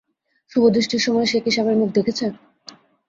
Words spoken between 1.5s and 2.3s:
স্বামীর মুখ দেখেছে?